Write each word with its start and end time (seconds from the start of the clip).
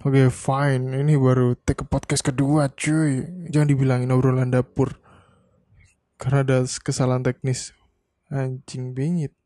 Oke, 0.00 0.32
fine. 0.32 0.96
Ini 0.96 1.20
baru 1.20 1.52
take 1.60 1.84
podcast 1.84 2.24
kedua, 2.24 2.72
cuy. 2.72 3.20
Jangan 3.52 3.68
dibilangin 3.68 4.08
obrolan 4.08 4.48
dapur. 4.48 4.96
Karena 6.16 6.40
ada 6.40 6.58
kesalahan 6.64 7.20
teknis. 7.20 7.76
Anjing 8.32 8.96
bingit. 8.96 9.36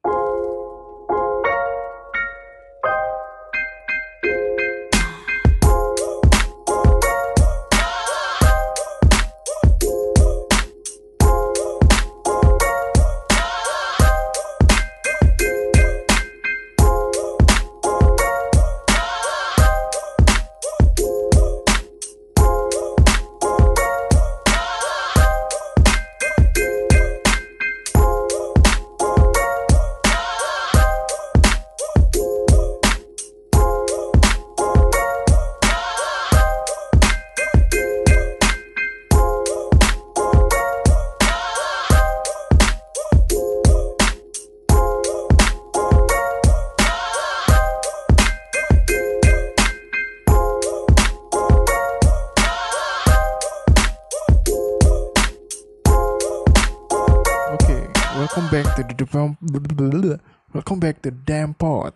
Welcome 58.14 58.46
back 58.46 58.78
to 58.78 58.86
the 58.86 60.18
welcome 60.54 60.78
back 60.78 61.02
to 61.02 61.10
damn 61.10 61.50
pod. 61.50 61.90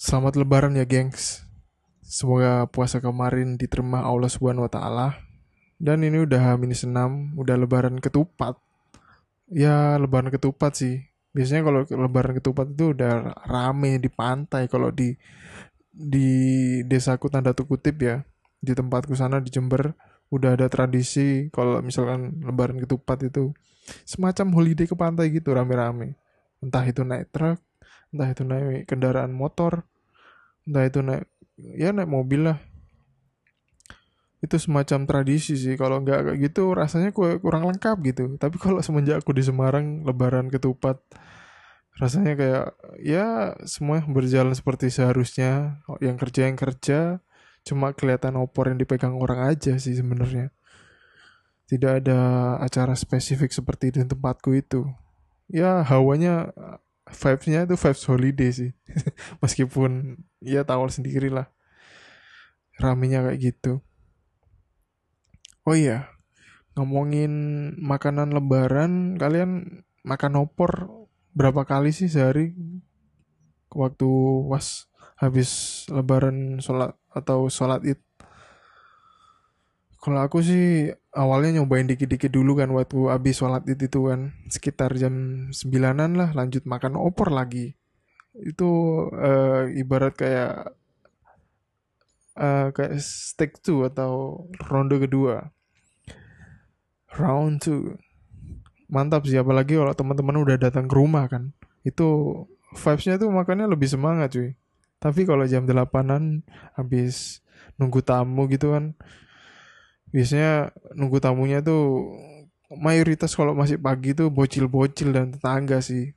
Selamat 0.00 0.40
lebaran 0.40 0.72
ya, 0.72 0.88
gengs. 0.88 1.44
Semoga 2.00 2.64
puasa 2.72 2.96
kemarin 2.96 3.60
diterima 3.60 4.00
Allah 4.00 4.32
Subhanahu 4.32 4.64
wa 4.64 4.72
taala. 4.72 5.08
Dan 5.76 6.00
ini 6.00 6.24
udah 6.24 6.56
minus 6.56 6.88
6, 6.88 7.36
udah 7.36 7.56
lebaran 7.60 8.00
ketupat. 8.00 8.56
Ya, 9.52 10.00
lebaran 10.00 10.32
ketupat 10.32 10.80
sih. 10.80 11.12
Biasanya 11.36 11.68
kalau 11.68 11.80
lebaran 11.84 12.32
ketupat 12.40 12.72
itu 12.72 12.96
udah 12.96 13.36
rame 13.44 14.00
di 14.00 14.08
pantai 14.08 14.64
kalau 14.72 14.88
di 14.88 15.12
di 15.92 16.80
desaku 16.88 17.28
tanda 17.28 17.52
kutip 17.52 18.00
ya. 18.00 18.24
Di 18.64 18.72
tempatku 18.72 19.12
sana 19.12 19.44
di 19.44 19.52
Jember 19.52 19.92
udah 20.32 20.56
ada 20.56 20.72
tradisi 20.72 21.52
kalau 21.52 21.84
misalkan 21.84 22.40
lebaran 22.40 22.80
ketupat 22.80 23.28
itu 23.28 23.52
semacam 24.04 24.46
holiday 24.56 24.86
ke 24.88 24.96
pantai 24.96 25.30
gitu 25.32 25.52
rame-rame. 25.52 26.16
Entah 26.64 26.84
itu 26.86 27.04
naik 27.04 27.30
truk 27.30 27.60
entah 28.14 28.30
itu 28.30 28.46
naik 28.46 28.86
kendaraan 28.86 29.34
motor 29.34 29.82
entah 30.64 30.86
itu 30.86 31.02
naik 31.02 31.26
ya 31.76 31.90
naik 31.90 32.08
mobil 32.08 32.50
lah. 32.52 32.58
Itu 34.44 34.60
semacam 34.60 35.08
tradisi 35.08 35.56
sih. 35.56 35.74
Kalau 35.80 36.04
nggak 36.04 36.20
kayak 36.20 36.38
gitu 36.40 36.76
rasanya 36.76 37.10
ku- 37.16 37.40
kurang 37.40 37.64
lengkap 37.64 37.96
gitu. 38.04 38.22
Tapi 38.36 38.56
kalau 38.60 38.84
semenjak 38.84 39.24
aku 39.24 39.32
di 39.32 39.40
Semarang 39.40 40.04
lebaran 40.04 40.52
ketupat 40.52 41.00
rasanya 41.94 42.34
kayak 42.34 42.66
ya 43.06 43.54
semua 43.70 44.02
berjalan 44.02 44.50
seperti 44.50 44.90
seharusnya 44.90 45.78
yang 46.02 46.18
kerja 46.18 46.50
yang 46.50 46.58
kerja 46.58 47.22
cuma 47.62 47.94
kelihatan 47.94 48.34
opor 48.34 48.66
yang 48.66 48.78
dipegang 48.82 49.14
orang 49.14 49.46
aja 49.46 49.78
sih 49.78 49.94
sebenarnya 49.94 50.50
tidak 51.64 52.04
ada 52.04 52.18
acara 52.60 52.92
spesifik 52.92 53.50
seperti 53.50 53.94
di 53.94 54.04
tempatku 54.04 54.52
itu. 54.52 54.84
Ya 55.48 55.84
hawanya 55.84 56.52
vibes-nya 57.08 57.64
itu 57.68 57.76
vibes 57.76 58.04
holiday 58.08 58.50
sih. 58.52 58.70
Meskipun 59.42 60.20
ya 60.44 60.64
tahu 60.64 60.88
sendiri 60.88 61.32
lah 61.32 61.48
ramenya 62.80 63.24
kayak 63.24 63.40
gitu. 63.40 63.80
Oh 65.64 65.72
iya 65.72 66.12
ngomongin 66.74 67.32
makanan 67.78 68.34
lebaran 68.34 69.14
kalian 69.14 69.86
makan 70.02 70.42
opor 70.42 70.90
berapa 71.32 71.64
kali 71.64 71.94
sih 71.94 72.10
sehari? 72.10 72.52
Waktu 73.74 74.06
was 74.46 74.86
habis 75.18 75.82
lebaran 75.90 76.62
sholat 76.62 76.94
atau 77.10 77.46
sholat 77.50 77.82
id 77.86 77.98
kalau 80.04 80.20
aku 80.20 80.44
sih 80.44 80.92
awalnya 81.16 81.64
nyobain 81.64 81.88
dikit-dikit 81.88 82.28
dulu 82.28 82.60
kan 82.60 82.68
waktu 82.76 83.08
habis 83.08 83.40
sholat 83.40 83.64
itu 83.64 83.88
kan. 83.88 84.36
Sekitar 84.52 84.92
jam 85.00 85.48
9an 85.48 86.20
lah 86.20 86.36
lanjut 86.36 86.68
makan 86.68 87.00
opor 87.00 87.32
lagi. 87.32 87.72
Itu 88.36 88.68
eh, 89.16 89.80
ibarat 89.80 90.12
kayak 90.12 90.76
eh, 92.36 92.68
kayak 92.76 93.00
steak 93.00 93.64
two 93.64 93.88
atau 93.88 94.44
ronde 94.68 95.00
kedua. 95.00 95.48
Round 97.16 97.64
two. 97.64 97.96
Mantap 98.92 99.24
sih 99.24 99.40
apalagi 99.40 99.80
kalau 99.80 99.96
teman-teman 99.96 100.36
udah 100.44 100.60
datang 100.60 100.84
ke 100.84 101.00
rumah 101.00 101.32
kan. 101.32 101.56
Itu 101.80 102.44
vibesnya 102.76 103.16
tuh 103.16 103.32
makannya 103.32 103.72
lebih 103.72 103.88
semangat 103.88 104.36
cuy. 104.36 104.52
Tapi 105.00 105.24
kalau 105.24 105.48
jam 105.48 105.64
8an 105.64 106.44
habis 106.76 107.40
nunggu 107.80 108.04
tamu 108.04 108.44
gitu 108.52 108.76
kan 108.76 108.92
biasanya 110.14 110.70
nunggu 110.94 111.18
tamunya 111.18 111.58
tuh 111.58 112.14
mayoritas 112.70 113.34
kalau 113.34 113.50
masih 113.50 113.82
pagi 113.82 114.14
tuh 114.14 114.30
bocil-bocil 114.30 115.10
dan 115.10 115.34
tetangga 115.34 115.82
sih. 115.82 116.14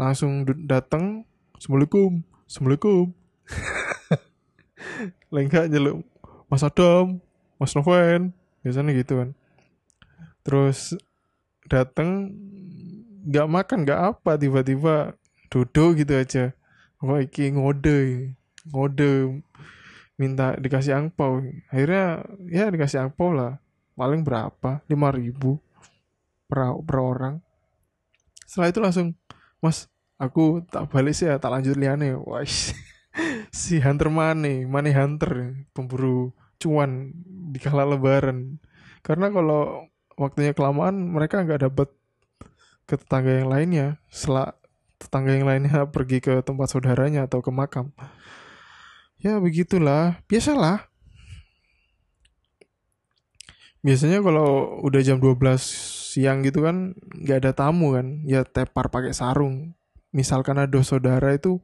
Langsung 0.00 0.48
datang 0.64 1.28
assalamualaikum 1.52 2.24
assalamualaikum. 2.48 3.12
Lengkap 5.34 5.68
nyeluk 5.68 6.00
mas 6.48 6.64
Adam 6.64 7.20
mas 7.60 7.76
Noven. 7.76 8.32
Biasanya 8.64 8.96
gitu 8.96 9.20
kan. 9.20 9.28
Terus 10.40 10.96
datang 11.68 12.32
nggak 13.28 13.48
makan 13.52 13.84
nggak 13.84 14.00
apa 14.16 14.40
tiba-tiba 14.40 15.12
duduk 15.52 16.00
gitu 16.00 16.16
aja. 16.16 16.44
Wah 17.04 17.20
iki 17.20 17.52
ngode 17.52 18.32
ngode 18.72 19.44
minta 20.18 20.58
dikasih 20.58 20.98
angpau. 20.98 21.40
Akhirnya 21.70 22.26
ya 22.50 22.68
dikasih 22.68 23.08
angpau 23.08 23.32
lah. 23.32 23.62
Paling 23.94 24.26
berapa? 24.26 24.82
lima 24.90 25.08
ribu 25.14 25.56
per, 26.50 26.74
per 26.82 26.98
orang. 26.98 27.34
Setelah 28.44 28.68
itu 28.68 28.80
langsung 28.82 29.06
mas 29.62 29.86
aku 30.18 30.66
tak 30.66 30.90
balik 30.90 31.14
sih 31.14 31.30
ya 31.30 31.38
tak 31.38 31.54
lanjut 31.54 31.78
liane 31.78 32.14
wah 32.18 32.42
si 33.54 33.78
hunter 33.78 34.10
money 34.10 34.66
money 34.66 34.90
hunter 34.90 35.54
pemburu 35.70 36.34
cuan 36.58 37.14
di 37.54 37.58
kala 37.62 37.86
lebaran. 37.86 38.58
Karena 39.06 39.30
kalau 39.30 39.86
waktunya 40.18 40.50
kelamaan 40.50 41.14
mereka 41.14 41.46
nggak 41.46 41.70
dapat 41.70 41.88
ke 42.90 42.98
tetangga 42.98 43.38
yang 43.38 43.48
lainnya. 43.50 43.86
Setelah 44.10 44.58
tetangga 44.98 45.30
yang 45.38 45.46
lainnya 45.46 45.86
pergi 45.86 46.18
ke 46.18 46.42
tempat 46.42 46.74
saudaranya 46.74 47.30
atau 47.30 47.38
ke 47.38 47.54
makam 47.54 47.94
ya 49.22 49.38
begitulah. 49.42 50.22
Biasalah. 50.30 50.86
Biasanya 53.82 54.18
kalau 54.22 54.82
udah 54.82 55.00
jam 55.02 55.22
12 55.22 55.38
siang 56.18 56.42
gitu 56.42 56.66
kan 56.66 56.98
nggak 57.14 57.38
ada 57.46 57.52
tamu 57.54 57.94
kan. 57.94 58.22
Ya 58.26 58.42
tepar 58.42 58.90
pakai 58.90 59.14
sarung. 59.14 59.74
Misalkan 60.10 60.58
ada 60.58 60.78
saudara 60.82 61.34
itu 61.34 61.62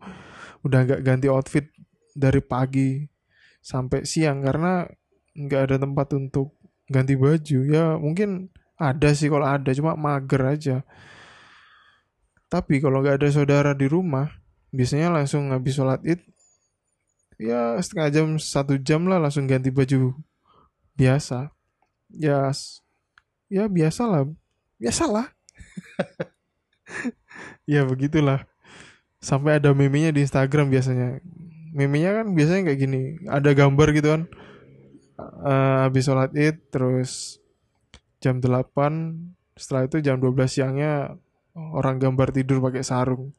udah 0.62 0.86
nggak 0.86 1.00
ganti 1.02 1.26
outfit 1.26 1.66
dari 2.14 2.38
pagi 2.38 3.04
sampai 3.64 4.06
siang 4.06 4.44
karena 4.44 4.86
nggak 5.34 5.60
ada 5.70 5.76
tempat 5.82 6.06
untuk 6.14 6.54
ganti 6.86 7.18
baju. 7.18 7.58
Ya 7.66 7.98
mungkin 7.98 8.54
ada 8.78 9.10
sih 9.14 9.30
kalau 9.30 9.46
ada 9.46 9.70
cuma 9.74 9.98
mager 9.98 10.42
aja. 10.46 10.76
Tapi 12.46 12.78
kalau 12.78 13.02
nggak 13.02 13.18
ada 13.18 13.28
saudara 13.34 13.70
di 13.74 13.90
rumah 13.90 14.30
biasanya 14.74 15.10
langsung 15.10 15.50
habis 15.50 15.74
sholat 15.74 16.02
id 16.02 16.22
ya 17.44 17.76
setengah 17.76 18.08
jam 18.08 18.26
satu 18.40 18.80
jam 18.80 19.04
lah 19.04 19.20
langsung 19.20 19.44
ganti 19.44 19.68
baju 19.68 20.16
biasa. 20.96 21.52
Ya 22.08 22.48
ya 23.52 23.68
biasalah 23.68 24.30
biasalah 24.80 25.28
ya 27.72 27.84
begitulah. 27.84 28.48
Sampai 29.20 29.56
ada 29.60 29.72
memenya 29.76 30.12
di 30.12 30.24
Instagram 30.24 30.72
biasanya. 30.72 31.20
Memenya 31.74 32.22
kan 32.22 32.26
biasanya 32.32 32.70
kayak 32.70 32.80
gini. 32.80 33.02
Ada 33.28 33.50
gambar 33.56 33.88
gitu 33.96 34.08
kan. 34.14 34.22
Eh, 35.44 35.76
habis 35.86 36.08
sholat 36.08 36.34
id 36.34 36.72
terus 36.74 37.38
jam 38.18 38.42
8 38.42 38.64
setelah 39.54 39.86
itu 39.86 40.02
jam 40.02 40.18
12 40.18 40.48
siangnya 40.50 41.14
orang 41.54 42.02
gambar 42.02 42.34
tidur 42.34 42.58
pakai 42.58 42.82
sarung 42.82 43.30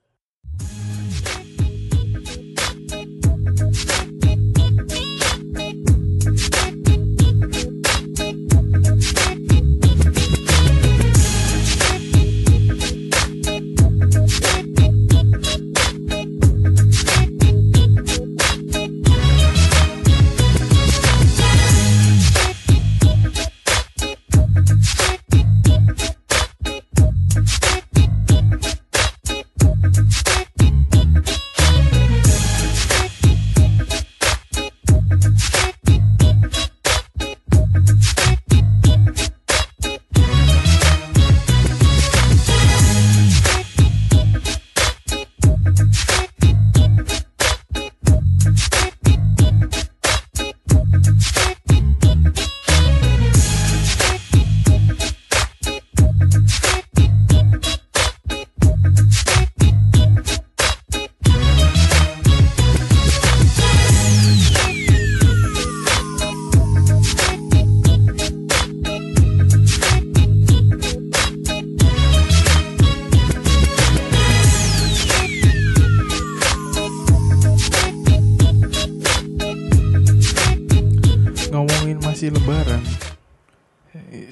lebaran. 82.29 82.81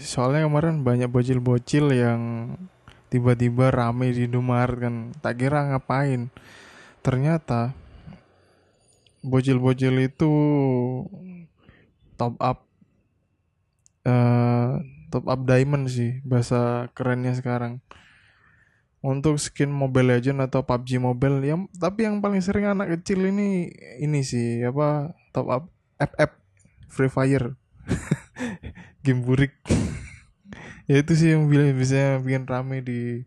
Soalnya 0.03 0.45
kemarin 0.45 0.83
banyak 0.83 1.07
bocil-bocil 1.07 1.93
yang 1.95 2.21
tiba-tiba 3.07 3.69
rame 3.69 4.11
di 4.11 4.25
Indomaret 4.27 4.89
kan. 4.89 4.95
Tak 5.21 5.39
kira 5.39 5.69
ngapain. 5.69 6.33
Ternyata 7.05 7.71
bocil-bocil 9.23 9.95
itu 10.03 10.31
top 12.19 12.35
up 12.43 12.67
uh, 14.03 14.83
top 15.07 15.25
up 15.29 15.41
diamond 15.47 15.87
sih 15.87 16.19
bahasa 16.27 16.91
kerennya 16.97 17.37
sekarang. 17.37 17.79
Untuk 19.03 19.35
skin 19.35 19.67
Mobile 19.67 20.15
Legend 20.15 20.47
atau 20.47 20.63
PUBG 20.63 20.95
Mobile 20.95 21.43
yang 21.43 21.67
tapi 21.75 22.07
yang 22.07 22.23
paling 22.23 22.39
sering 22.39 22.71
anak 22.71 22.99
kecil 22.99 23.27
ini 23.27 23.67
ini 23.99 24.23
sih 24.23 24.63
apa 24.63 25.11
top 25.35 25.47
up 25.51 25.63
FF 25.99 26.31
Free 26.87 27.11
Fire 27.11 27.62
game 29.03 29.21
burik. 29.21 29.53
Ya 30.83 30.99
itu 30.99 31.15
sih 31.15 31.31
yang 31.31 31.47
bisa 31.79 32.19
bikin 32.19 32.43
rame 32.43 32.83
di 32.83 33.23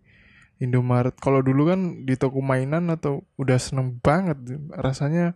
Indomaret. 0.61 1.17
Kalau 1.17 1.41
dulu 1.41 1.73
kan 1.73 2.05
di 2.05 2.13
toko 2.13 2.45
mainan 2.45 2.93
atau 2.93 3.25
udah 3.41 3.57
seneng 3.57 3.97
banget 4.05 4.37
rasanya 4.77 5.33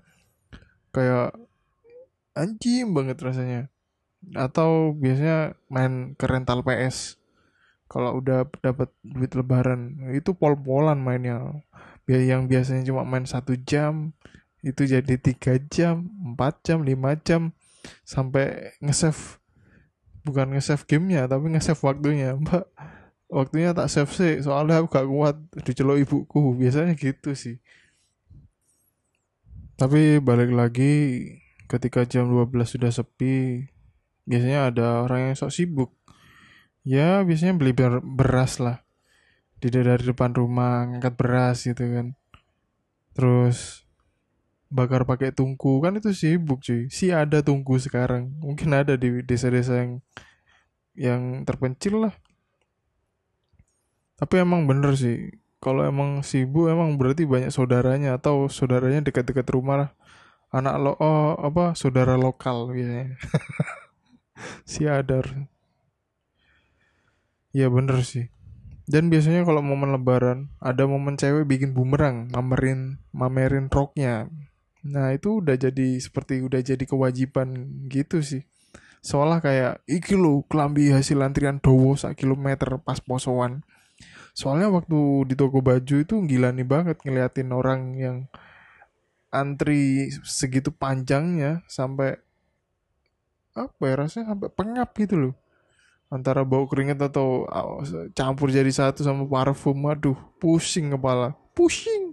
kayak 0.93 1.33
anjing 2.37 2.93
banget 2.93 3.17
rasanya. 3.25 3.73
Atau 4.37 4.93
biasanya 5.01 5.57
main 5.73 6.13
ke 6.13 6.29
rental 6.29 6.61
PS 6.61 7.17
kalau 7.89 8.21
udah 8.21 8.45
dapat 8.61 8.93
duit 9.01 9.33
lebaran 9.33 10.13
itu 10.13 10.37
pol-polan 10.37 11.01
mainnya. 11.01 11.41
Biar 12.05 12.21
yang 12.21 12.53
biasanya 12.53 12.85
cuma 12.85 13.09
main 13.09 13.25
satu 13.25 13.57
jam 13.57 14.13
itu 14.61 14.85
jadi 14.85 15.17
tiga 15.17 15.57
jam 15.73 16.05
empat 16.21 16.61
jam 16.69 16.85
lima 16.85 17.17
jam 17.17 17.57
sampai 18.05 18.77
nge-save 18.85 19.40
bukan 20.27 20.57
nge-save 20.57 20.85
gamenya 20.85 21.27
tapi 21.31 21.53
nge-save 21.53 21.81
waktunya. 21.81 22.37
Mbak 22.37 22.65
waktunya 23.31 23.71
tak 23.71 23.89
save 23.89 24.13
sih 24.13 24.35
soalnya 24.43 24.83
aku 24.83 24.89
gak 24.91 25.09
kuat 25.09 25.37
dicelok 25.65 25.99
ibuku. 26.03 26.59
Biasanya 26.59 26.95
gitu 26.99 27.33
sih. 27.33 27.59
Tapi 29.81 30.21
balik 30.21 30.53
lagi 30.53 30.93
ketika 31.65 32.05
jam 32.05 32.29
12 32.29 32.53
sudah 32.67 32.91
sepi 32.93 33.65
biasanya 34.29 34.69
ada 34.69 34.87
orang 35.07 35.33
yang 35.33 35.35
sok 35.39 35.55
sibuk. 35.55 35.91
Ya 36.85 37.25
biasanya 37.25 37.57
beli 37.57 37.73
ber 37.73 38.05
beras 38.05 38.61
lah. 38.61 38.85
Tidak 39.61 39.85
dari 39.85 40.05
depan 40.05 40.33
rumah 40.33 40.89
ngangkat 40.89 41.15
beras 41.17 41.65
gitu 41.65 41.81
kan. 41.81 42.07
Terus 43.13 43.80
bakar 44.71 45.03
pakai 45.05 45.35
tungku. 45.35 45.83
Kan 45.83 45.99
itu 45.99 46.15
sibuk 46.15 46.63
cuy. 46.63 46.87
Si 46.89 47.11
ada 47.11 47.43
tungku 47.43 47.77
sekarang. 47.77 48.31
Mungkin 48.41 48.71
ada 48.73 48.95
di 48.95 49.21
desa-desa 49.27 49.83
yang 49.83 49.93
yang 50.95 51.23
terpencil 51.43 52.09
lah. 52.09 52.15
Tapi 54.17 54.41
emang 54.41 54.65
bener 54.65 54.95
sih. 54.95 55.35
Kalau 55.61 55.85
emang 55.85 56.25
sibuk 56.25 56.73
emang 56.73 56.97
berarti 56.97 57.29
banyak 57.29 57.53
saudaranya 57.53 58.17
atau 58.17 58.49
saudaranya 58.49 59.05
dekat-dekat 59.05 59.45
rumah 59.53 59.77
lah. 59.77 59.91
Anak 60.51 60.75
lo 60.83 60.93
oh, 60.99 61.37
apa 61.37 61.77
saudara 61.77 62.17
lokal 62.17 62.71
biasanya. 62.73 63.19
Si 64.65 64.89
adar 64.89 65.53
ya 67.53 67.69
bener 67.69 68.01
sih. 68.07 68.33
Dan 68.91 69.07
biasanya 69.07 69.47
kalau 69.47 69.63
momen 69.63 69.95
lebaran 69.95 70.51
ada 70.59 70.83
momen 70.89 71.15
cewek 71.15 71.47
bikin 71.47 71.71
bumerang 71.77 72.27
mamerin 72.35 72.99
mamerin 73.15 73.71
roknya 73.71 74.27
Nah 74.87 75.13
itu 75.13 75.45
udah 75.45 75.57
jadi 75.61 76.01
seperti 76.01 76.41
udah 76.41 76.61
jadi 76.65 76.85
kewajiban 76.85 77.69
gitu 77.93 78.25
sih. 78.25 78.47
Seolah 79.01 79.41
kayak 79.41 79.85
iki 79.89 80.17
lo 80.17 80.45
kelambi 80.45 80.93
hasil 80.93 81.21
antrian 81.25 81.61
dowo 81.61 81.97
sak 81.97 82.21
kilometer 82.21 82.81
pas 82.81 83.01
posoan. 83.01 83.65
Soalnya 84.37 84.73
waktu 84.73 85.29
di 85.29 85.35
toko 85.37 85.61
baju 85.61 85.97
itu 86.01 86.15
gila 86.25 86.53
nih 86.53 86.69
banget 86.69 86.97
ngeliatin 87.05 87.51
orang 87.53 87.81
yang 87.97 88.17
antri 89.31 90.11
segitu 90.27 90.75
panjangnya 90.75 91.63
sampai 91.71 92.19
apa 93.55 93.83
ya 93.83 93.95
rasanya 93.99 94.35
sampai 94.35 94.49
pengap 94.51 94.91
gitu 94.99 95.17
loh 95.19 95.35
antara 96.11 96.43
bau 96.43 96.67
keringet 96.67 96.99
atau 96.99 97.47
campur 98.15 98.51
jadi 98.51 98.71
satu 98.71 99.07
sama 99.07 99.27
parfum 99.31 99.79
aduh 99.87 100.19
pusing 100.43 100.91
kepala 100.91 101.39
pusing 101.55 102.10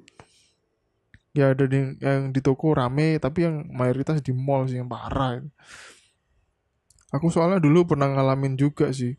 ya 1.38 1.54
ada 1.54 1.70
di 1.70 1.94
yang 2.02 2.34
di 2.34 2.42
toko 2.42 2.74
rame 2.74 3.22
tapi 3.22 3.46
yang 3.46 3.70
mayoritas 3.70 4.26
di 4.26 4.34
mall 4.34 4.66
sih 4.66 4.82
yang 4.82 4.90
parah 4.90 5.38
aku 7.14 7.30
soalnya 7.30 7.62
dulu 7.62 7.94
pernah 7.94 8.10
ngalamin 8.10 8.58
juga 8.58 8.90
sih 8.90 9.14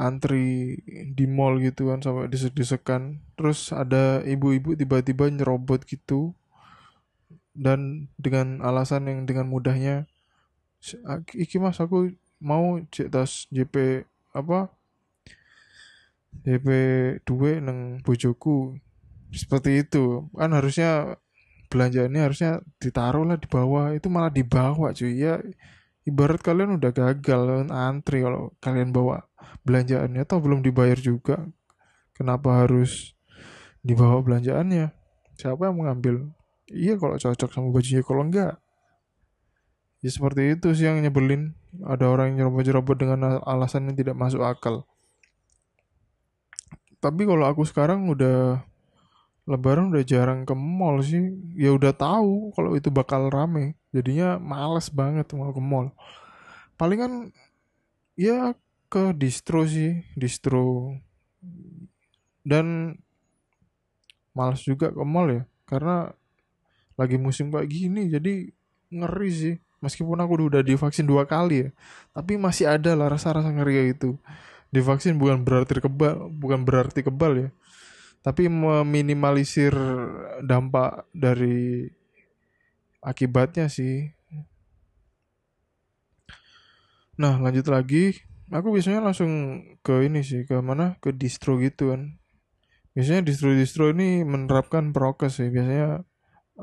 antri 0.00 0.80
di 1.12 1.24
mall 1.28 1.60
gitu 1.60 1.92
kan 1.92 2.00
sampai 2.00 2.26
desek-desekan. 2.26 3.22
Terus 3.36 3.70
ada 3.70 4.24
ibu-ibu 4.24 4.74
tiba-tiba 4.74 5.28
nyerobot 5.28 5.84
gitu 5.86 6.34
dan 7.52 8.08
dengan 8.16 8.64
alasan 8.64 9.06
yang 9.06 9.28
dengan 9.28 9.44
mudahnya 9.44 10.08
iki 11.36 11.60
mas 11.60 11.78
aku 11.78 12.16
mau 12.40 12.80
cek 12.90 13.12
tas 13.12 13.44
JP 13.52 14.08
apa 14.32 14.72
JP 16.42 16.66
2 17.28 17.62
neng 17.62 18.00
bojoku. 18.02 18.80
Seperti 19.32 19.84
itu. 19.84 20.28
Kan 20.32 20.56
harusnya 20.56 21.20
belanjaannya 21.72 22.20
harusnya 22.20 22.60
ditaruh 22.76 23.24
lah 23.24 23.40
di 23.40 23.48
bawah. 23.48 23.96
Itu 23.96 24.12
malah 24.12 24.28
dibawa 24.28 24.92
cuy. 24.92 25.16
Ya 25.16 25.40
ibarat 26.04 26.44
kalian 26.44 26.76
udah 26.76 26.92
gagal 26.92 27.72
antri. 27.72 28.20
Kalau 28.20 28.52
kalian 28.60 28.92
bawa 28.92 29.24
belanjaannya 29.64 30.20
atau 30.28 30.38
belum 30.44 30.60
dibayar 30.60 31.00
juga. 31.00 31.40
Kenapa 32.12 32.68
harus 32.68 33.16
dibawa 33.80 34.20
belanjaannya? 34.20 34.92
Siapa 35.40 35.72
yang 35.72 35.80
mengambil? 35.80 36.28
Iya 36.68 37.00
kalau 37.00 37.16
cocok 37.16 37.48
sama 37.48 37.72
bajunya. 37.72 38.04
Kalau 38.04 38.22
enggak 38.28 38.60
ya 40.04 40.10
seperti 40.12 40.60
itu 40.60 40.68
sih 40.76 40.84
yang 40.84 41.00
nyebelin. 41.00 41.56
Ada 41.88 42.04
orang 42.04 42.36
yang 42.36 42.52
nyerobot-nyerobot 42.52 43.00
dengan 43.00 43.40
alasan 43.48 43.88
yang 43.88 43.96
tidak 43.96 44.12
masuk 44.12 44.44
akal. 44.44 44.84
Tapi 47.00 47.26
kalau 47.26 47.48
aku 47.48 47.64
sekarang 47.64 48.06
udah 48.12 48.60
Lebaran 49.42 49.90
udah 49.90 50.06
jarang 50.06 50.46
ke 50.46 50.54
mall 50.54 51.02
sih. 51.02 51.34
Ya 51.58 51.74
udah 51.74 51.90
tahu 51.90 52.54
kalau 52.54 52.78
itu 52.78 52.94
bakal 52.94 53.26
rame. 53.26 53.74
Jadinya 53.90 54.38
males 54.38 54.86
banget 54.86 55.26
mau 55.34 55.50
ke 55.50 55.62
mall. 55.62 55.90
Palingan 56.78 57.34
ya 58.14 58.54
ke 58.86 59.10
distro 59.18 59.66
sih, 59.66 60.06
distro. 60.14 60.94
Dan 62.46 62.94
males 64.30 64.62
juga 64.62 64.94
ke 64.94 65.02
mall 65.02 65.28
ya. 65.34 65.42
Karena 65.66 66.14
lagi 66.94 67.18
musim 67.18 67.50
kayak 67.50 67.66
gini 67.66 68.06
jadi 68.14 68.54
ngeri 68.94 69.30
sih. 69.34 69.56
Meskipun 69.82 70.22
aku 70.22 70.38
udah 70.46 70.62
divaksin 70.62 71.02
dua 71.02 71.26
kali 71.26 71.66
ya. 71.66 71.68
Tapi 72.14 72.38
masih 72.38 72.70
ada 72.70 72.94
lah 72.94 73.10
rasa-rasa 73.10 73.50
ngeri 73.50 73.90
itu. 73.90 74.14
Divaksin 74.70 75.18
bukan 75.18 75.42
berarti 75.42 75.82
kebal, 75.82 76.30
bukan 76.30 76.62
berarti 76.62 77.02
kebal 77.02 77.34
ya 77.34 77.50
tapi 78.22 78.46
meminimalisir 78.46 79.74
dampak 80.46 81.10
dari 81.10 81.90
akibatnya 83.02 83.66
sih. 83.66 84.14
Nah, 87.18 87.36
lanjut 87.42 87.66
lagi, 87.68 88.14
aku 88.48 88.72
biasanya 88.72 89.02
langsung 89.02 89.62
ke 89.82 90.06
ini 90.06 90.22
sih, 90.22 90.46
ke 90.46 90.62
mana? 90.62 90.96
Ke 91.02 91.10
distro 91.10 91.58
gitu 91.58 91.92
kan. 91.92 92.16
Biasanya 92.94 93.26
distro-distro 93.26 93.90
ini 93.90 94.22
menerapkan 94.22 94.94
prokes 94.94 95.42
sih, 95.42 95.50
biasanya 95.50 96.06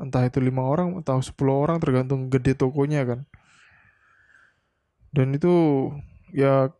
entah 0.00 0.24
itu 0.24 0.40
lima 0.40 0.64
orang 0.64 0.96
atau 1.04 1.20
10 1.20 1.54
orang 1.54 1.76
tergantung 1.82 2.32
gede 2.32 2.56
tokonya 2.56 3.04
kan. 3.04 3.20
Dan 5.10 5.34
itu 5.34 5.52
ya 6.30 6.70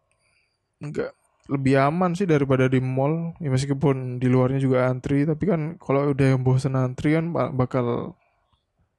enggak 0.78 1.12
lebih 1.50 1.74
aman 1.82 2.14
sih 2.14 2.30
daripada 2.30 2.70
di 2.70 2.78
mall. 2.78 3.34
Ya 3.42 3.50
meskipun 3.50 4.22
di 4.22 4.30
luarnya 4.30 4.62
juga 4.62 4.86
antri 4.86 5.26
tapi 5.26 5.50
kan 5.50 5.60
kalau 5.82 6.14
udah 6.14 6.26
yang 6.36 6.46
bosan 6.46 6.78
antri 6.78 7.18
kan 7.18 7.34
bakal 7.34 8.14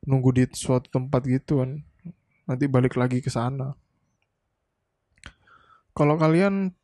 nunggu 0.03 0.29
di 0.35 0.43
suatu 0.51 0.91
tempat 0.91 1.23
gitu 1.25 1.63
kan. 1.63 1.79
Nanti 2.45 2.67
balik 2.67 2.99
lagi 2.99 3.23
ke 3.23 3.31
sana. 3.31 3.71
Kalau 5.95 6.19
kalian 6.19 6.75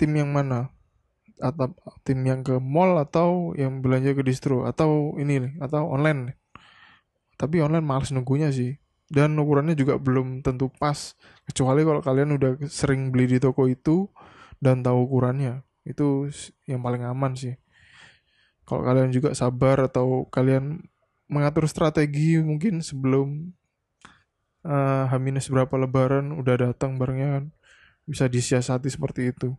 tim 0.00 0.12
yang 0.16 0.32
mana? 0.32 0.72
Atau 1.36 1.76
tim 2.00 2.24
yang 2.24 2.40
ke 2.40 2.56
mall 2.56 2.96
atau 2.96 3.52
yang 3.60 3.84
belanja 3.84 4.16
ke 4.16 4.24
distro? 4.24 4.64
Atau 4.64 5.20
ini 5.20 5.44
nih 5.44 5.52
atau 5.60 5.92
online 5.92 6.32
tapi 7.36 7.60
online 7.60 7.84
males 7.84 8.10
nunggunya 8.10 8.48
sih. 8.48 8.80
Dan 9.06 9.38
ukurannya 9.38 9.78
juga 9.78 10.00
belum 10.02 10.42
tentu 10.42 10.66
pas. 10.66 11.14
Kecuali 11.46 11.86
kalau 11.86 12.02
kalian 12.02 12.34
udah 12.40 12.58
sering 12.66 13.14
beli 13.14 13.36
di 13.36 13.38
toko 13.38 13.70
itu 13.70 14.10
dan 14.60 14.80
tahu 14.80 15.06
ukurannya 15.08 15.62
itu 15.86 16.28
yang 16.66 16.82
paling 16.82 17.06
aman 17.06 17.38
sih. 17.38 17.54
Kalau 18.66 18.82
kalian 18.82 19.14
juga 19.14 19.30
sabar 19.32 19.86
atau 19.86 20.26
kalian 20.26 20.82
mengatur 21.30 21.70
strategi 21.70 22.38
mungkin 22.42 22.82
sebelum 22.82 23.54
uh, 24.66 25.06
H 25.06 25.14
berapa 25.50 25.74
lebaran 25.78 26.34
udah 26.34 26.70
datang 26.70 26.98
barangnya 26.98 27.28
kan 27.38 27.44
bisa 28.06 28.30
disiasati 28.30 28.86
seperti 28.90 29.34
itu 29.34 29.54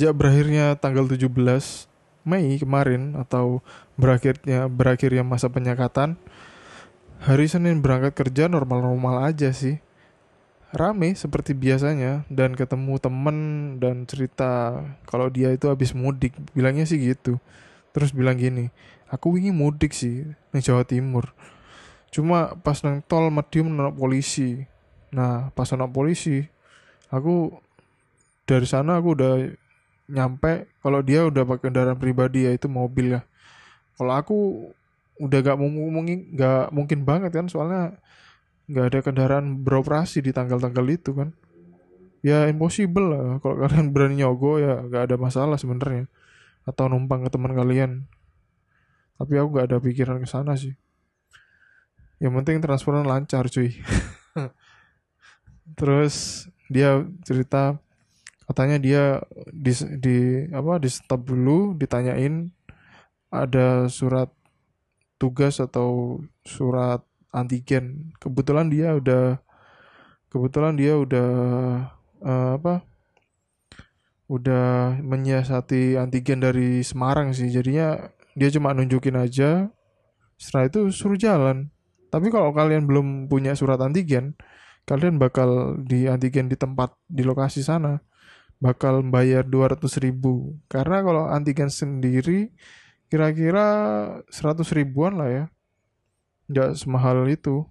Semenjak 0.00 0.16
berakhirnya 0.16 0.66
tanggal 0.80 1.04
17 1.04 1.28
Mei 2.24 2.56
kemarin 2.56 3.20
atau 3.20 3.60
berakhirnya 4.00 4.64
berakhirnya 4.64 5.20
masa 5.20 5.52
penyekatan, 5.52 6.16
hari 7.20 7.44
Senin 7.52 7.84
berangkat 7.84 8.16
kerja 8.16 8.48
normal-normal 8.48 9.28
aja 9.28 9.52
sih. 9.52 9.76
Rame 10.72 11.12
seperti 11.12 11.52
biasanya 11.52 12.24
dan 12.32 12.56
ketemu 12.56 12.96
temen 12.96 13.36
dan 13.76 14.08
cerita 14.08 14.80
kalau 15.04 15.28
dia 15.28 15.52
itu 15.52 15.68
habis 15.68 15.92
mudik, 15.92 16.32
bilangnya 16.56 16.88
sih 16.88 16.96
gitu. 16.96 17.36
Terus 17.92 18.16
bilang 18.16 18.40
gini, 18.40 18.72
aku 19.12 19.36
ingin 19.36 19.52
mudik 19.52 19.92
sih 19.92 20.24
di 20.32 20.60
Jawa 20.64 20.88
Timur. 20.88 21.28
Cuma 22.08 22.56
pas 22.64 22.80
nang 22.80 23.04
tol 23.04 23.28
medium 23.28 23.68
nolak 23.68 24.00
polisi. 24.00 24.64
Nah, 25.12 25.52
pas 25.52 25.68
nolak 25.68 25.92
polisi, 25.92 26.40
aku 27.12 27.52
dari 28.48 28.64
sana 28.64 28.96
aku 28.96 29.12
udah 29.12 29.60
nyampe 30.10 30.68
kalau 30.82 31.00
dia 31.00 31.24
udah 31.24 31.46
pakai 31.46 31.70
kendaraan 31.70 31.96
pribadi 31.96 32.44
ya 32.44 32.52
itu 32.52 32.66
mobil 32.66 33.18
ya. 33.18 33.22
Kalau 33.94 34.12
aku 34.12 34.36
udah 35.20 35.38
gak 35.44 35.58
mungkin 35.60 36.32
gak 36.34 36.72
mungkin 36.72 37.04
banget 37.04 37.36
kan 37.36 37.46
soalnya 37.46 38.00
nggak 38.70 38.86
ada 38.86 38.98
kendaraan 39.02 39.66
beroperasi 39.66 40.22
di 40.24 40.34
tanggal-tanggal 40.34 40.86
itu 40.90 41.14
kan. 41.14 41.30
Ya 42.20 42.48
impossible 42.50 43.06
lah. 43.12 43.24
Kalau 43.40 43.56
kalian 43.60 43.90
berani 43.94 44.20
nyogo 44.20 44.60
ya 44.60 44.84
gak 44.88 45.10
ada 45.10 45.16
masalah 45.16 45.56
sebenarnya. 45.56 46.10
Atau 46.66 46.90
numpang 46.90 47.24
ke 47.24 47.30
teman 47.32 47.56
kalian. 47.56 48.04
Tapi 49.20 49.36
aku 49.36 49.48
gak 49.60 49.66
ada 49.70 49.78
pikiran 49.80 50.20
ke 50.20 50.28
sana 50.28 50.56
sih. 50.56 50.74
Yang 52.20 52.32
penting 52.40 52.56
transportan 52.60 53.08
lancar 53.08 53.48
cuy. 53.48 53.76
Terus 55.78 56.46
dia 56.70 57.02
cerita 57.24 57.80
katanya 58.50 58.82
dia 58.82 59.02
di, 59.54 59.70
di 60.02 60.18
apa 60.50 60.82
di 60.82 60.90
stop 60.90 61.22
dulu 61.30 61.78
ditanyain 61.78 62.50
ada 63.30 63.86
surat 63.86 64.26
tugas 65.22 65.62
atau 65.62 66.18
surat 66.42 66.98
antigen. 67.30 68.10
Kebetulan 68.18 68.66
dia 68.66 68.98
udah 68.98 69.38
kebetulan 70.34 70.74
dia 70.74 70.98
udah 70.98 71.30
uh, 72.26 72.50
apa 72.58 72.82
udah 74.26 74.98
menyiasati 74.98 75.94
antigen 75.94 76.42
dari 76.42 76.82
Semarang 76.82 77.30
sih. 77.30 77.54
Jadinya 77.54 78.10
dia 78.34 78.50
cuma 78.50 78.74
nunjukin 78.74 79.14
aja 79.14 79.70
setelah 80.42 80.66
itu 80.66 80.90
suruh 80.90 81.14
jalan. 81.14 81.70
Tapi 82.10 82.26
kalau 82.34 82.50
kalian 82.50 82.90
belum 82.90 83.30
punya 83.30 83.54
surat 83.54 83.78
antigen 83.78 84.34
kalian 84.90 85.22
bakal 85.22 85.78
di 85.78 86.10
antigen 86.10 86.50
di 86.50 86.58
tempat 86.58 86.90
di 87.06 87.22
lokasi 87.22 87.62
sana 87.62 88.02
bakal 88.60 89.00
bayar 89.02 89.42
200 89.48 89.80
ribu. 90.04 90.60
Karena 90.68 91.00
kalau 91.00 91.26
antigen 91.26 91.72
sendiri 91.72 92.52
kira-kira 93.10 93.66
100 94.28 94.62
ribuan 94.76 95.16
lah 95.16 95.28
ya. 95.32 95.44
Nggak 96.46 96.70
semahal 96.76 97.26
itu. 97.26 97.64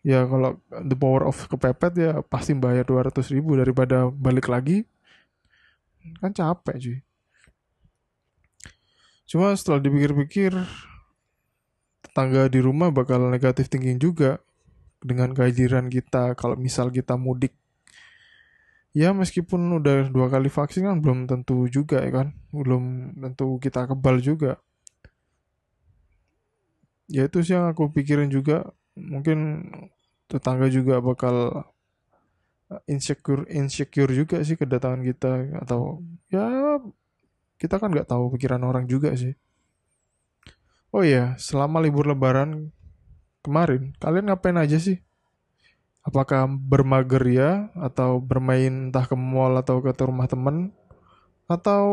Ya 0.00 0.24
kalau 0.24 0.58
the 0.70 0.96
power 0.96 1.28
of 1.28 1.36
kepepet 1.46 1.92
ya 2.00 2.12
pasti 2.24 2.56
bayar 2.56 2.88
200 2.88 3.12
ribu. 3.30 3.54
Daripada 3.54 4.08
balik 4.08 4.48
lagi 4.48 4.88
kan 6.22 6.32
capek 6.32 6.76
cuy. 6.80 6.98
Cuma 9.26 9.50
setelah 9.58 9.82
dipikir-pikir 9.82 10.54
tetangga 11.98 12.46
di 12.46 12.62
rumah 12.62 12.94
bakal 12.94 13.26
negatif 13.26 13.66
thinking 13.66 13.98
juga 13.98 14.38
dengan 15.02 15.34
kehadiran 15.34 15.90
kita. 15.90 16.38
Kalau 16.38 16.54
misal 16.54 16.94
kita 16.94 17.18
mudik 17.18 17.52
ya 18.96 19.12
meskipun 19.12 19.60
udah 19.76 20.08
dua 20.08 20.32
kali 20.32 20.48
vaksin 20.48 20.88
kan 20.88 20.96
belum 21.04 21.28
tentu 21.28 21.68
juga 21.68 22.00
ya 22.00 22.10
kan? 22.24 22.28
Belum 22.48 23.12
tentu 23.20 23.60
kita 23.60 23.84
kebal 23.84 24.24
juga. 24.24 24.56
Ya 27.06 27.28
itu 27.28 27.38
sih 27.44 27.52
yang 27.52 27.68
aku 27.70 27.92
pikirin 27.92 28.32
juga. 28.32 28.72
Mungkin 28.96 29.68
tetangga 30.32 30.66
juga 30.72 31.04
bakal 31.04 31.68
insecure 32.90 33.46
insecure 33.52 34.10
juga 34.16 34.40
sih 34.40 34.56
kedatangan 34.56 35.04
kita. 35.04 35.60
Atau 35.60 36.00
ya 36.32 36.80
kita 37.60 37.76
kan 37.76 37.92
nggak 37.92 38.08
tahu 38.08 38.32
pikiran 38.34 38.64
orang 38.64 38.88
juga 38.88 39.12
sih. 39.12 39.36
Oh 40.96 41.04
iya 41.04 41.36
selama 41.36 41.84
libur 41.84 42.08
lebaran 42.08 42.72
kemarin 43.44 43.92
kalian 44.00 44.32
ngapain 44.32 44.56
aja 44.56 44.80
sih 44.80 44.98
apakah 46.06 46.46
bermager 46.46 47.22
ya 47.26 47.50
atau 47.74 48.22
bermain 48.22 48.90
entah 48.90 49.04
ke 49.04 49.18
mall 49.18 49.58
atau 49.58 49.82
ke 49.82 49.90
rumah 50.06 50.30
temen? 50.30 50.70
Atau 51.50 51.84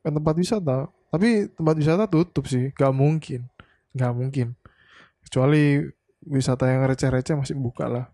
ke 0.00 0.10
tempat 0.14 0.34
wisata? 0.38 0.86
Tapi 1.10 1.50
tempat 1.50 1.74
wisata 1.74 2.06
tutup 2.06 2.46
sih 2.46 2.70
gak 2.74 2.94
mungkin 2.94 3.50
gak 3.96 4.12
mungkin. 4.12 4.54
Kecuali 5.24 5.80
wisata 6.28 6.68
yang 6.68 6.84
receh-receh 6.84 7.34
masih 7.34 7.56
buka 7.56 7.88
lah. 7.88 8.04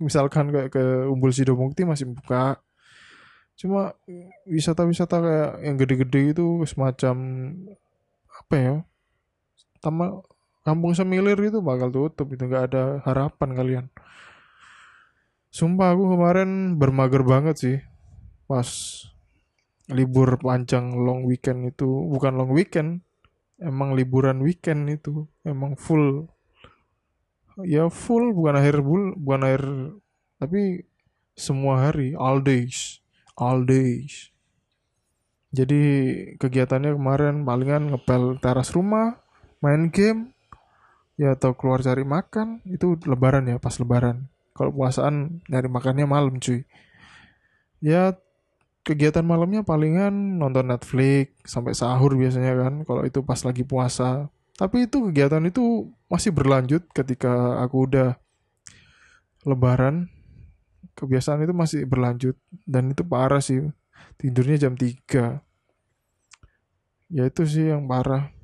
Misalkan 0.00 0.50
kayak 0.50 0.72
ke 0.72 0.82
Umbul 1.06 1.30
Sidomukti 1.30 1.84
masih 1.84 2.08
buka. 2.08 2.58
Cuma 3.58 3.92
wisata-wisata 4.48 5.16
kayak 5.20 5.52
yang 5.66 5.76
gede-gede 5.76 6.22
itu 6.32 6.62
semacam 6.64 7.16
apa 8.38 8.54
ya 8.54 8.74
sama 9.82 10.22
kampung 10.62 10.94
semilir 10.94 11.38
itu 11.42 11.58
bakal 11.58 11.90
tutup 11.90 12.30
itu 12.30 12.46
nggak 12.46 12.70
ada 12.70 12.82
harapan 13.02 13.50
kalian 13.58 13.84
Sumpah 15.48 15.96
aku 15.96 16.16
kemarin 16.16 16.76
bermager 16.76 17.24
banget 17.24 17.56
sih. 17.56 17.78
Pas 18.44 18.68
libur 19.88 20.36
panjang 20.36 20.92
long 20.92 21.24
weekend 21.24 21.72
itu 21.72 21.88
bukan 21.88 22.36
long 22.36 22.52
weekend 22.52 23.00
emang 23.56 23.96
liburan 23.96 24.44
weekend 24.44 24.88
itu 24.92 25.24
emang 25.42 25.74
full. 25.74 26.28
Ya 27.64 27.88
full 27.90 28.30
bukan 28.36 28.54
akhir 28.60 28.84
bul 28.84 29.16
bukan 29.18 29.42
akhir 29.48 29.64
tapi 30.38 30.86
semua 31.34 31.90
hari 31.90 32.14
all 32.14 32.38
days 32.44 33.02
all 33.38 33.64
days. 33.64 34.34
Jadi 35.48 35.80
kegiatannya 36.36 36.92
kemarin 36.92 37.48
palingan 37.48 37.96
ngepel 37.96 38.36
teras 38.44 38.68
rumah 38.76 39.24
main 39.64 39.88
game 39.88 40.36
ya 41.18 41.34
atau 41.34 41.56
keluar 41.56 41.80
cari 41.80 42.04
makan 42.04 42.62
itu 42.68 42.94
lebaran 43.08 43.48
ya 43.48 43.56
pas 43.58 43.74
lebaran 43.80 44.28
kalau 44.58 44.74
puasaan 44.74 45.38
nyari 45.46 45.70
makannya 45.70 46.06
malam 46.10 46.42
cuy. 46.42 46.66
Ya 47.78 48.18
kegiatan 48.82 49.22
malamnya 49.22 49.62
palingan 49.62 50.42
nonton 50.42 50.66
Netflix 50.66 51.38
sampai 51.46 51.78
sahur 51.78 52.18
biasanya 52.18 52.58
kan 52.58 52.74
kalau 52.82 53.06
itu 53.06 53.22
pas 53.22 53.38
lagi 53.46 53.62
puasa. 53.62 54.26
Tapi 54.58 54.90
itu 54.90 54.98
kegiatan 55.06 55.46
itu 55.46 55.94
masih 56.10 56.34
berlanjut 56.34 56.82
ketika 56.90 57.62
aku 57.62 57.86
udah 57.86 58.18
lebaran. 59.46 60.10
Kebiasaan 60.98 61.46
itu 61.46 61.54
masih 61.54 61.86
berlanjut 61.86 62.34
dan 62.66 62.90
itu 62.90 63.06
parah 63.06 63.38
sih. 63.38 63.62
Tidurnya 64.18 64.66
jam 64.66 64.74
3 64.74 65.38
ya 67.14 67.22
itu 67.22 67.42
sih 67.46 67.70
yang 67.70 67.86
parah. 67.86 68.34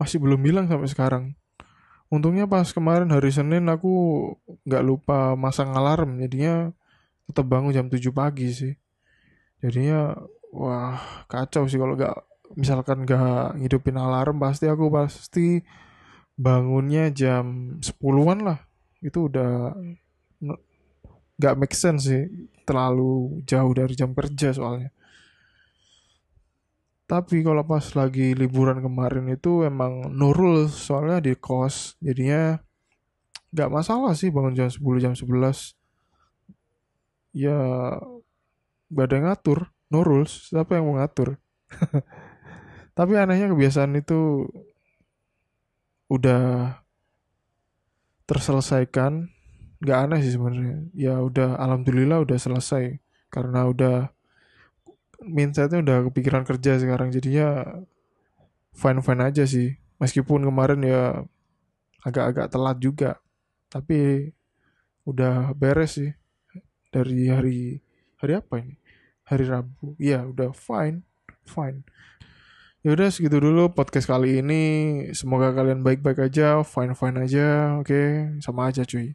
Masih 0.00 0.16
belum 0.16 0.40
hilang 0.40 0.72
sampai 0.72 0.88
sekarang 0.88 1.36
untungnya 2.12 2.44
pas 2.44 2.68
kemarin 2.76 3.08
hari 3.08 3.32
Senin 3.32 3.64
aku 3.72 3.92
nggak 4.68 4.84
lupa 4.84 5.32
masang 5.32 5.72
alarm 5.72 6.20
jadinya 6.20 6.68
tetap 7.24 7.48
bangun 7.48 7.72
jam 7.72 7.88
7 7.88 8.12
pagi 8.12 8.52
sih. 8.52 8.74
Jadinya 9.64 10.12
wah 10.52 11.24
kacau 11.24 11.64
sih 11.64 11.80
kalau 11.80 11.96
nggak 11.96 12.12
misalkan 12.60 13.08
nggak 13.08 13.56
ngidupin 13.56 13.96
alarm 13.96 14.36
pasti 14.36 14.68
aku 14.68 14.92
pasti 14.92 15.64
bangunnya 16.36 17.08
jam 17.08 17.78
10-an 17.80 18.38
lah. 18.44 18.60
Itu 19.00 19.32
udah 19.32 19.72
nggak 21.40 21.54
make 21.56 21.72
sense 21.72 22.12
sih 22.12 22.28
terlalu 22.68 23.40
jauh 23.48 23.72
dari 23.72 23.96
jam 23.96 24.12
kerja 24.12 24.52
soalnya 24.52 24.92
tapi 27.12 27.44
kalau 27.44 27.60
pas 27.68 27.84
lagi 27.92 28.32
liburan 28.32 28.80
kemarin 28.80 29.28
itu 29.28 29.68
emang 29.68 30.08
nurul 30.16 30.64
soalnya 30.72 31.20
di 31.20 31.36
kos. 31.36 32.00
Jadinya 32.00 32.56
nggak 33.52 33.68
masalah 33.68 34.16
sih 34.16 34.32
bangun 34.32 34.56
jam 34.56 34.72
10 34.72 34.80
jam 34.96 35.12
11 35.12 35.76
ya 37.36 37.60
gak 38.88 39.04
ada 39.08 39.14
yang 39.16 39.26
ngatur 39.28 39.58
nurul 39.92 40.24
siapa 40.24 40.80
yang 40.80 40.88
mau 40.88 40.96
ngatur? 40.96 41.36
Tapi 42.96 43.12
anehnya 43.20 43.52
kebiasaan 43.52 43.92
itu 44.00 44.48
udah 46.08 46.76
terselesaikan. 48.24 49.28
Nggak 49.84 49.98
aneh 50.00 50.20
sih 50.24 50.32
sebenarnya. 50.32 50.78
Ya 50.96 51.20
udah 51.20 51.60
alhamdulillah 51.60 52.24
udah 52.24 52.40
selesai. 52.40 53.04
Karena 53.28 53.68
udah 53.68 54.08
mindsetnya 55.24 55.82
udah 55.82 55.98
kepikiran 56.10 56.42
kerja 56.46 56.78
sekarang 56.78 57.14
jadinya 57.14 57.80
fine 58.74 59.00
fine 59.00 59.22
aja 59.22 59.44
sih. 59.46 59.76
Meskipun 60.02 60.42
kemarin 60.42 60.82
ya 60.82 61.22
agak-agak 62.02 62.50
telat 62.50 62.78
juga 62.82 63.22
tapi 63.70 64.30
udah 65.06 65.54
beres 65.54 65.98
sih. 65.98 66.12
Dari 66.92 67.32
hari 67.32 67.80
hari 68.20 68.32
apa 68.36 68.60
ini? 68.60 68.76
Hari 69.24 69.44
Rabu. 69.48 69.96
Iya 69.96 70.28
udah 70.28 70.52
fine 70.52 71.06
fine. 71.48 71.86
Ya 72.82 72.98
udah 72.98 73.14
segitu 73.14 73.38
dulu 73.38 73.70
podcast 73.70 74.10
kali 74.10 74.42
ini. 74.42 74.62
Semoga 75.14 75.54
kalian 75.54 75.86
baik-baik 75.86 76.18
aja 76.18 76.60
fine 76.66 76.98
fine 76.98 77.16
aja 77.22 77.78
oke? 77.78 77.86
Okay? 77.86 78.08
sama 78.42 78.68
aja 78.68 78.82
cuy. 78.82 79.14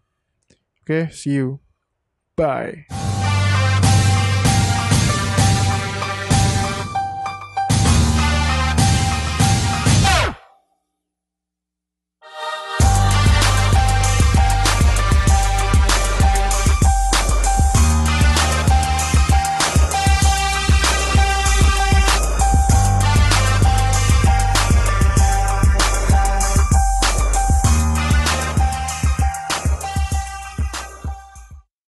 Oke 0.82 0.88
okay, 0.88 1.04
see 1.12 1.36
you. 1.38 1.60
Bye 2.38 3.07